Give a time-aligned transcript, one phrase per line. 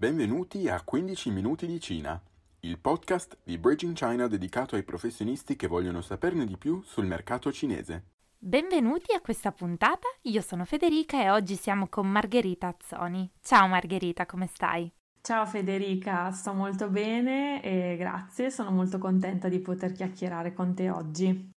[0.00, 2.22] Benvenuti a 15 minuti di Cina,
[2.60, 7.50] il podcast di Bridging China dedicato ai professionisti che vogliono saperne di più sul mercato
[7.50, 8.04] cinese.
[8.38, 13.28] Benvenuti a questa puntata, io sono Federica e oggi siamo con Margherita Azzoni.
[13.42, 14.88] Ciao Margherita, come stai?
[15.20, 20.90] Ciao Federica, sto molto bene e grazie, sono molto contenta di poter chiacchierare con te
[20.90, 21.50] oggi.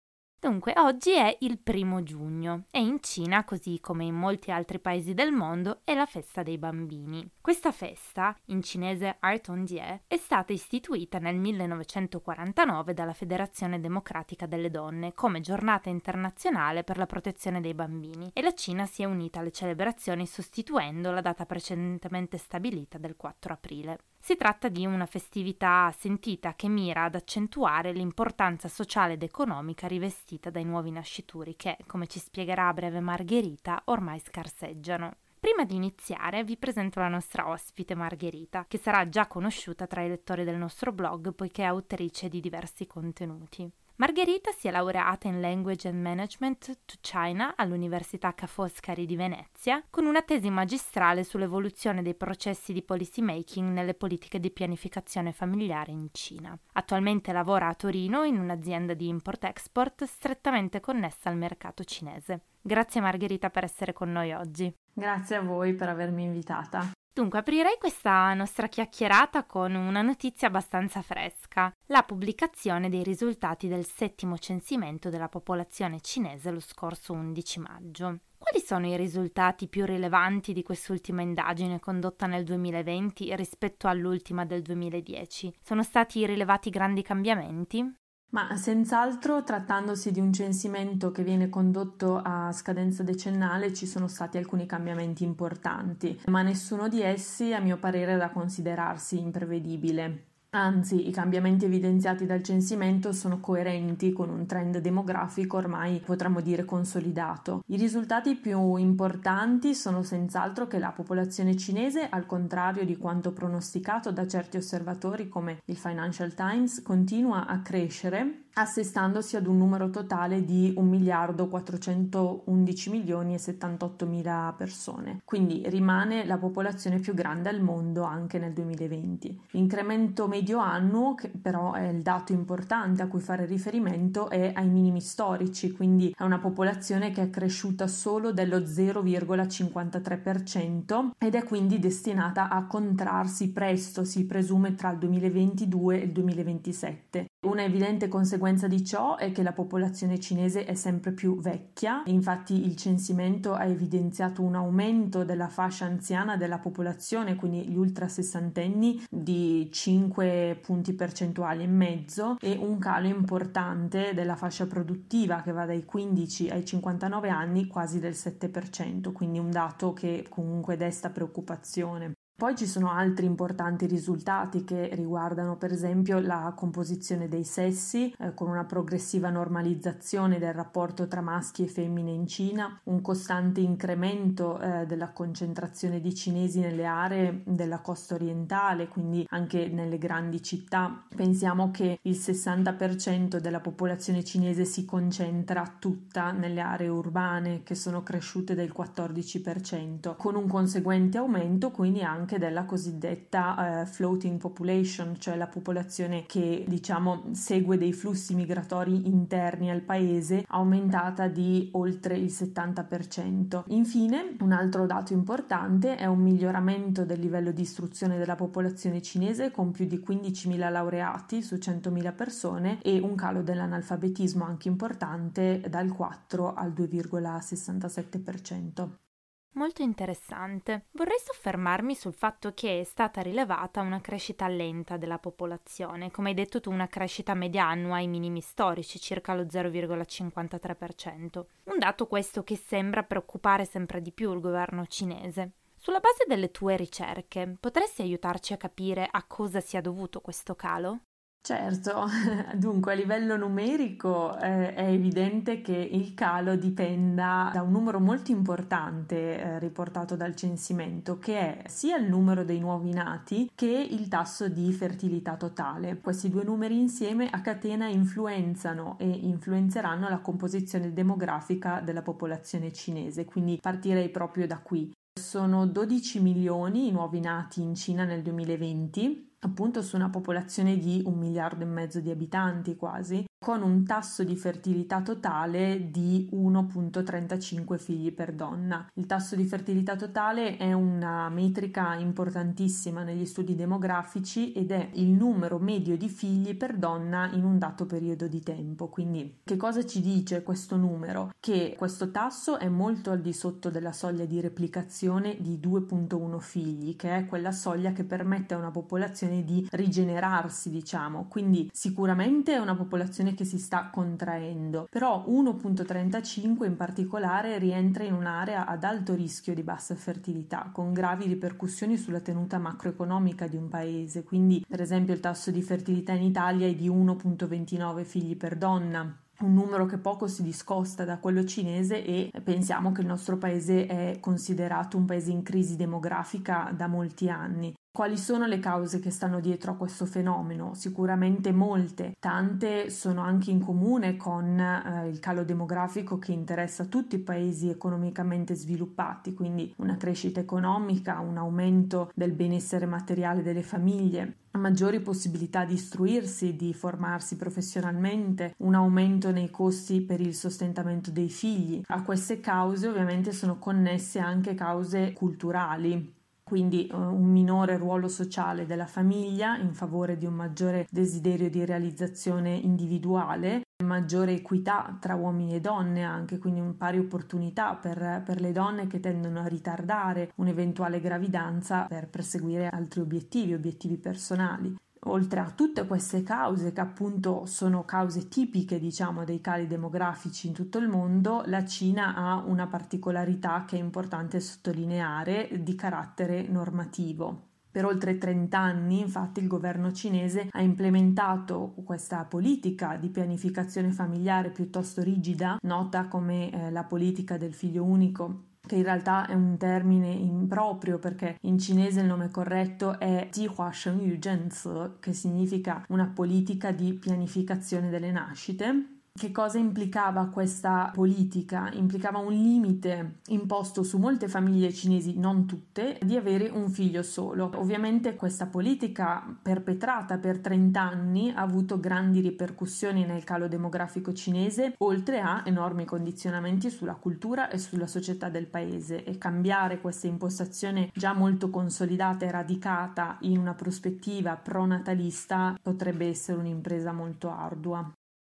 [0.41, 5.13] Dunque, oggi è il primo giugno e in Cina, così come in molti altri paesi
[5.13, 7.29] del mondo, è la festa dei bambini.
[7.41, 14.45] Questa festa, in cinese Art on Die, è stata istituita nel 1949 dalla Federazione Democratica
[14.45, 19.05] delle Donne come giornata internazionale per la protezione dei bambini e la Cina si è
[19.05, 23.99] unita alle celebrazioni sostituendo la data precedentemente stabilita del 4 aprile.
[24.21, 30.49] Si tratta di una festività sentita che mira ad accentuare l'importanza sociale ed economica rivestita
[30.49, 35.15] dai nuovi nascituri che, come ci spiegherà a breve Margherita, ormai scarseggiano.
[35.39, 40.09] Prima di iniziare vi presento la nostra ospite Margherita, che sarà già conosciuta tra i
[40.09, 43.71] lettori del nostro blog poiché è autrice di diversi contenuti.
[43.99, 49.83] Margherita si è laureata in Language and Management to China all'Università Ca' Foscari di Venezia
[49.89, 55.91] con una tesi magistrale sull'evoluzione dei processi di policy making nelle politiche di pianificazione familiare
[55.91, 56.57] in Cina.
[56.75, 62.43] Attualmente lavora a Torino in un'azienda di import-export strettamente connessa al mercato cinese.
[62.61, 64.73] Grazie Margherita per essere con noi oggi.
[64.94, 66.89] Grazie a voi per avermi invitata.
[67.12, 73.85] Dunque, aprirei questa nostra chiacchierata con una notizia abbastanza fresca, la pubblicazione dei risultati del
[73.85, 78.19] settimo censimento della popolazione cinese lo scorso 11 maggio.
[78.38, 84.62] Quali sono i risultati più rilevanti di quest'ultima indagine condotta nel 2020 rispetto all'ultima del
[84.62, 85.56] 2010?
[85.62, 87.85] Sono stati rilevati grandi cambiamenti?
[88.31, 94.38] Ma senz'altro, trattandosi di un censimento che viene condotto a scadenza decennale, ci sono stati
[94.38, 100.28] alcuni cambiamenti importanti, ma nessuno di essi, a mio parere, è da considerarsi imprevedibile.
[100.51, 106.65] Anzi, i cambiamenti evidenziati dal censimento sono coerenti con un trend demografico ormai potremmo dire
[106.65, 107.61] consolidato.
[107.67, 114.11] I risultati più importanti sono senz'altro che la popolazione cinese, al contrario di quanto pronosticato
[114.11, 120.45] da certi osservatori come il Financial Times, continua a crescere assestandosi ad un numero totale
[120.45, 125.21] di 1 miliardo 411 milioni e 78 mila persone.
[125.25, 129.41] Quindi rimane la popolazione più grande al mondo anche nel 2020.
[129.51, 134.67] L'incremento medio annuo, che però è il dato importante a cui fare riferimento, è ai
[134.67, 141.79] minimi storici, quindi è una popolazione che è cresciuta solo dello 0,53% ed è quindi
[141.79, 147.27] destinata a contrarsi presto, si presume tra il 2022 e il 2027.
[147.41, 152.66] Una evidente conseguenza di ciò è che la popolazione cinese è sempre più vecchia, infatti
[152.66, 159.01] il censimento ha evidenziato un aumento della fascia anziana della popolazione, quindi gli ultra sessantenni,
[159.09, 165.66] di 5 punti percentuali e mezzo e un calo importante della fascia produttiva che va
[165.66, 172.16] dai 15 ai 59 anni quasi del 7%, quindi un dato che comunque desta preoccupazione.
[172.39, 178.33] Poi ci sono altri importanti risultati che riguardano per esempio la composizione dei sessi eh,
[178.33, 184.57] con una progressiva normalizzazione del rapporto tra maschi e femmine in Cina, un costante incremento
[184.57, 191.03] eh, della concentrazione di cinesi nelle aree della costa orientale, quindi anche nelle grandi città.
[191.13, 198.01] Pensiamo che il 60% della popolazione cinese si concentra tutta nelle aree urbane che sono
[198.01, 205.16] cresciute del 14%, con un conseguente aumento quindi anche anche della cosiddetta uh, floating population,
[205.17, 212.15] cioè la popolazione che diciamo segue dei flussi migratori interni al paese, aumentata di oltre
[212.15, 213.63] il 70%.
[213.69, 219.50] Infine, un altro dato importante è un miglioramento del livello di istruzione della popolazione cinese
[219.50, 225.92] con più di 15.000 laureati su 100.000 persone e un calo dell'analfabetismo anche importante dal
[225.92, 229.08] 4 al 2,67%.
[229.54, 230.86] Molto interessante.
[230.92, 236.36] Vorrei soffermarmi sul fatto che è stata rilevata una crescita lenta della popolazione, come hai
[236.36, 241.46] detto tu una crescita media annua ai minimi storici, circa lo 0,53%.
[241.63, 245.51] Un dato questo che sembra preoccupare sempre di più il governo cinese.
[245.75, 251.00] Sulla base delle tue ricerche, potresti aiutarci a capire a cosa sia dovuto questo calo?
[251.41, 252.06] Certo,
[252.56, 258.31] dunque a livello numerico eh, è evidente che il calo dipenda da un numero molto
[258.31, 264.09] importante eh, riportato dal censimento, che è sia il numero dei nuovi nati che il
[264.09, 266.00] tasso di fertilità totale.
[266.01, 273.25] Questi due numeri insieme a catena influenzano e influenzeranno la composizione demografica della popolazione cinese,
[273.25, 274.91] quindi partirei proprio da qui.
[275.19, 281.01] Sono 12 milioni i nuovi nati in Cina nel 2020 appunto su una popolazione di
[281.06, 287.77] un miliardo e mezzo di abitanti quasi, con un tasso di fertilità totale di 1.35
[287.77, 288.86] figli per donna.
[288.95, 295.07] Il tasso di fertilità totale è una metrica importantissima negli studi demografici ed è il
[295.07, 298.89] numero medio di figli per donna in un dato periodo di tempo.
[298.89, 301.31] Quindi che cosa ci dice questo numero?
[301.39, 306.97] Che questo tasso è molto al di sotto della soglia di replicazione di 2.1 figli,
[306.97, 311.27] che è quella soglia che permette a una popolazione di rigenerarsi, diciamo.
[311.29, 318.13] Quindi sicuramente è una popolazione che si sta contraendo, però 1.35 in particolare rientra in
[318.13, 323.69] un'area ad alto rischio di bassa fertilità, con gravi ripercussioni sulla tenuta macroeconomica di un
[323.69, 328.55] paese, quindi per esempio il tasso di fertilità in Italia è di 1.29 figli per
[328.57, 333.37] donna, un numero che poco si discosta da quello cinese e pensiamo che il nostro
[333.37, 337.73] paese è considerato un paese in crisi demografica da molti anni.
[337.91, 340.75] Quali sono le cause che stanno dietro a questo fenomeno?
[340.75, 347.15] Sicuramente molte, tante sono anche in comune con eh, il calo demografico che interessa tutti
[347.15, 354.38] i paesi economicamente sviluppati, quindi una crescita economica, un aumento del benessere materiale delle famiglie,
[354.51, 361.30] maggiori possibilità di istruirsi, di formarsi professionalmente, un aumento nei costi per il sostentamento dei
[361.30, 361.81] figli.
[361.88, 366.18] A queste cause ovviamente sono connesse anche cause culturali
[366.50, 371.63] quindi eh, un minore ruolo sociale della famiglia in favore di un maggiore desiderio di
[371.63, 378.42] realizzazione individuale, maggiore equità tra uomini e donne anche, quindi un pari opportunità per, per
[378.42, 384.75] le donne che tendono a ritardare un'eventuale gravidanza per perseguire altri obiettivi, obiettivi personali
[385.06, 390.54] oltre a tutte queste cause che appunto sono cause tipiche diciamo dei cali demografici in
[390.54, 397.48] tutto il mondo, la Cina ha una particolarità che è importante sottolineare di carattere normativo.
[397.72, 404.50] Per oltre 30 anni, infatti, il governo cinese ha implementato questa politica di pianificazione familiare
[404.50, 409.57] piuttosto rigida, nota come eh, la politica del figlio unico che in realtà è un
[409.57, 416.06] termine improprio perché in cinese il nome corretto è Jihua Shengyu Zhenzi, che significa una
[416.06, 421.69] politica di pianificazione delle nascite che cosa implicava questa politica?
[421.73, 427.51] Implicava un limite imposto su molte famiglie cinesi, non tutte, di avere un figlio solo.
[427.56, 434.75] Ovviamente questa politica perpetrata per 30 anni ha avuto grandi ripercussioni nel calo demografico cinese,
[434.79, 440.89] oltre a enormi condizionamenti sulla cultura e sulla società del paese e cambiare questa impostazione
[440.94, 447.91] già molto consolidata e radicata in una prospettiva pronatalista potrebbe essere un'impresa molto ardua.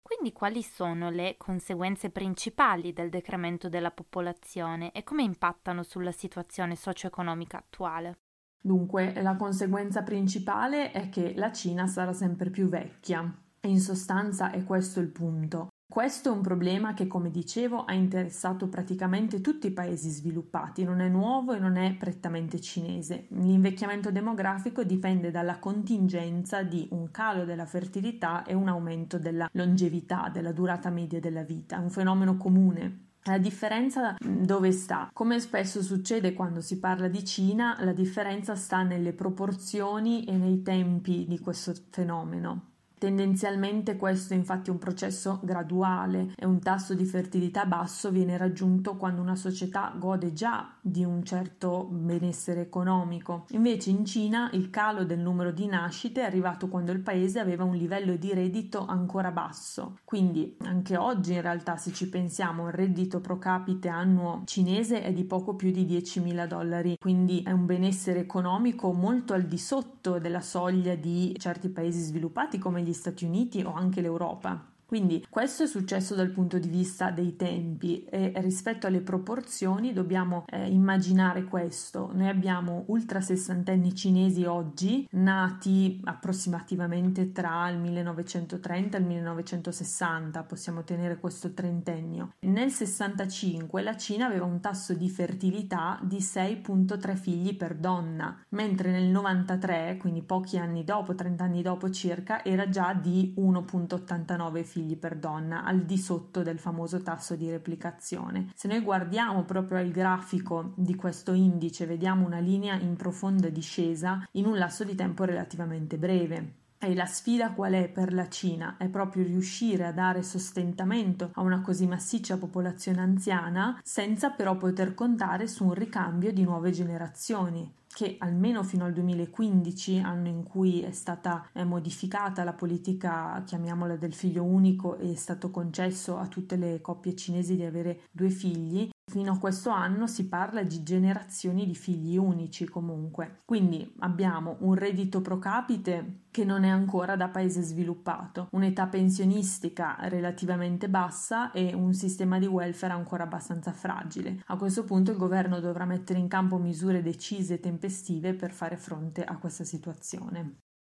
[0.07, 6.77] Quindi quali sono le conseguenze principali del decremento della popolazione e come impattano sulla situazione
[6.77, 8.19] socio-economica attuale?
[8.61, 13.35] Dunque, la conseguenza principale è che la Cina sarà sempre più vecchia.
[13.63, 15.69] In sostanza è questo il punto.
[15.87, 21.01] Questo è un problema che, come dicevo, ha interessato praticamente tutti i paesi sviluppati, non
[21.01, 23.27] è nuovo e non è prettamente cinese.
[23.29, 30.31] L'invecchiamento demografico dipende dalla contingenza di un calo della fertilità e un aumento della longevità,
[30.33, 33.11] della durata media della vita, un fenomeno comune.
[33.27, 35.09] La differenza dove sta?
[35.13, 40.61] Come spesso succede quando si parla di Cina, la differenza sta nelle proporzioni e nei
[40.63, 42.74] tempi di questo fenomeno.
[43.05, 48.97] Tendenzialmente questo è infatti un processo graduale e un tasso di fertilità basso viene raggiunto
[48.97, 53.45] quando una società gode già di un certo benessere economico.
[53.51, 57.63] Invece in Cina il calo del numero di nascite è arrivato quando il paese aveva
[57.65, 59.99] un livello di reddito ancora basso.
[60.03, 65.13] Quindi anche oggi in realtà se ci pensiamo il reddito pro capite annuo cinese è
[65.13, 70.19] di poco più di 10.000 dollari, quindi è un benessere economico molto al di sotto
[70.19, 74.74] della soglia di certi paesi sviluppati come gli Stati Uniti o anche l'Europa.
[74.87, 80.45] Quindi questo è successo dal punto di vista dei tempi e rispetto alle proporzioni dobbiamo
[80.49, 82.11] eh, immaginare questo.
[82.13, 90.85] Noi abbiamo ultra sessantenni cinesi oggi nati approssimativamente tra il 1930 e il 1960, possiamo
[90.85, 92.35] tenere questo trentennio.
[92.41, 98.91] Nel 65 la Cina aveva un tasso di fertilità di 6.3 figli per donna, mentre
[98.91, 104.74] nel 93, quindi pochi anni dopo, 30 anni dopo circa, era già di 1.89 figli
[104.75, 108.51] figli per donna, al di sotto del famoso tasso di replicazione.
[108.57, 114.27] Se noi guardiamo proprio il grafico di questo indice, vediamo una linea in profonda discesa
[114.33, 116.63] in un lasso di tempo relativamente breve.
[116.79, 118.77] E la sfida qual è per la Cina?
[118.77, 124.93] È proprio riuscire a dare sostentamento a una così massiccia popolazione anziana senza però poter
[124.93, 130.83] contare su un ricambio di nuove generazioni che almeno fino al 2015, anno in cui
[130.83, 136.27] è stata eh, modificata la politica, chiamiamola del figlio unico, e è stato concesso a
[136.27, 140.83] tutte le coppie cinesi di avere due figli, Fino a questo anno si parla di
[140.83, 147.15] generazioni di figli unici comunque, quindi abbiamo un reddito pro capite che non è ancora
[147.15, 154.43] da paese sviluppato, un'età pensionistica relativamente bassa e un sistema di welfare ancora abbastanza fragile.
[154.47, 158.77] A questo punto il governo dovrà mettere in campo misure decise e tempestive per fare
[158.77, 160.57] fronte a questa situazione.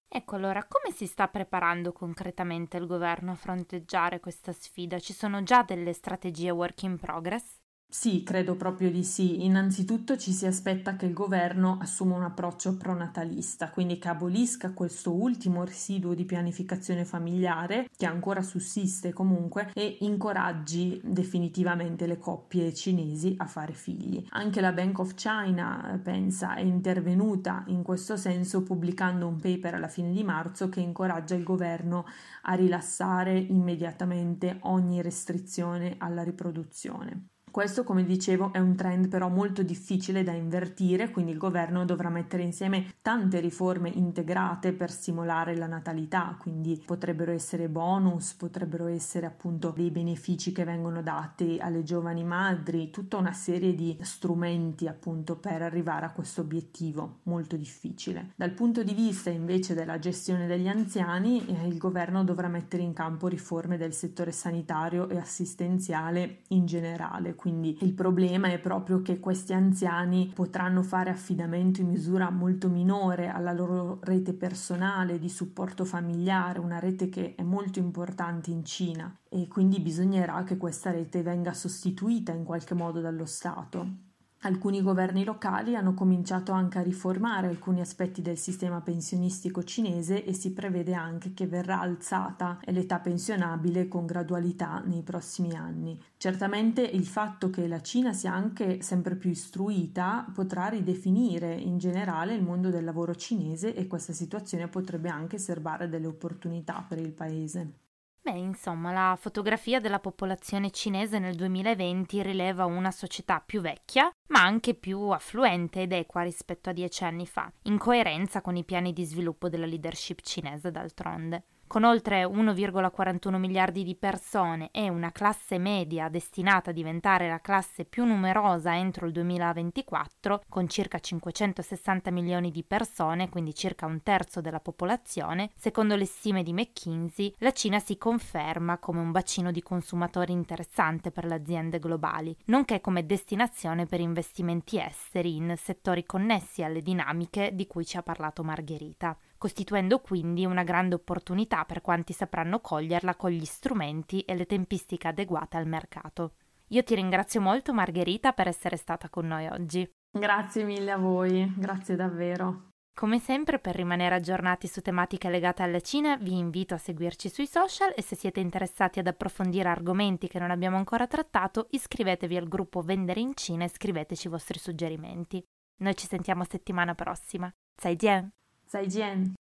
[0.10, 4.98] Ecco allora, come si sta preparando concretamente il governo a fronteggiare questa sfida?
[4.98, 7.57] Ci sono già delle strategie work in progress?
[7.90, 9.44] Sì, credo proprio di sì.
[9.46, 15.14] Innanzitutto ci si aspetta che il governo assuma un approccio pronatalista, quindi che abolisca questo
[15.14, 23.34] ultimo residuo di pianificazione familiare che ancora sussiste comunque e incoraggi definitivamente le coppie cinesi
[23.38, 24.24] a fare figli.
[24.30, 29.88] Anche la Bank of China, pensa, è intervenuta in questo senso pubblicando un paper alla
[29.88, 32.06] fine di marzo che incoraggia il governo
[32.44, 37.30] a rilassare immediatamente ogni restrizione alla riproduzione.
[37.58, 42.08] Questo, come dicevo, è un trend però molto difficile da invertire, quindi il governo dovrà
[42.08, 49.26] mettere insieme tante riforme integrate per stimolare la natalità, quindi potrebbero essere bonus, potrebbero essere
[49.26, 55.36] appunto dei benefici che vengono dati alle giovani madri, tutta una serie di strumenti appunto
[55.36, 58.34] per arrivare a questo obiettivo molto difficile.
[58.36, 62.94] Dal punto di vista invece della gestione degli anziani, eh, il governo dovrà mettere in
[62.94, 69.22] campo riforme del settore sanitario e assistenziale in generale quindi il problema è proprio che
[69.22, 75.86] questi anziani potranno fare affidamento in misura molto minore alla loro rete personale di supporto
[75.86, 81.22] familiare, una rete che è molto importante in Cina e quindi bisognerà che questa rete
[81.22, 84.07] venga sostituita in qualche modo dallo Stato.
[84.42, 90.34] Alcuni governi locali hanno cominciato anche a riformare alcuni aspetti del sistema pensionistico cinese e
[90.34, 96.00] si prevede anche che verrà alzata l'età pensionabile con gradualità nei prossimi anni.
[96.18, 102.36] Certamente il fatto che la Cina sia anche sempre più istruita potrà ridefinire in generale
[102.36, 107.12] il mondo del lavoro cinese e questa situazione potrebbe anche serbare delle opportunità per il
[107.12, 107.87] paese.
[108.28, 114.42] Beh, insomma, la fotografia della popolazione cinese nel 2020 rileva una società più vecchia, ma
[114.42, 118.92] anche più affluente ed equa rispetto a dieci anni fa, in coerenza con i piani
[118.92, 121.44] di sviluppo della leadership cinese d'altronde.
[121.68, 127.84] Con oltre 1,41 miliardi di persone e una classe media destinata a diventare la classe
[127.84, 134.40] più numerosa entro il 2024, con circa 560 milioni di persone, quindi circa un terzo
[134.40, 139.62] della popolazione, secondo le stime di McKinsey, la Cina si conferma come un bacino di
[139.62, 146.64] consumatori interessante per le aziende globali, nonché come destinazione per investimenti esteri in settori connessi
[146.64, 152.14] alle dinamiche di cui ci ha parlato Margherita costituendo quindi una grande opportunità per quanti
[152.14, 156.34] sapranno coglierla con gli strumenti e le tempistiche adeguate al mercato.
[156.70, 159.90] Io ti ringrazio molto Margherita per essere stata con noi oggi.
[160.12, 162.70] Grazie mille a voi, grazie davvero.
[162.94, 167.46] Come sempre, per rimanere aggiornati su tematiche legate alla Cina, vi invito a seguirci sui
[167.46, 172.48] social e se siete interessati ad approfondire argomenti che non abbiamo ancora trattato, iscrivetevi al
[172.48, 175.44] gruppo Vendere in Cina e scriveteci i vostri suggerimenti.
[175.82, 177.54] Noi ci sentiamo settimana prossima.
[177.78, 178.32] 再见。
[178.68, 179.47] 再见。